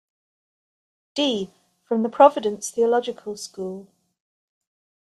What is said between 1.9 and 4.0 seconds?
The Providence Theological School.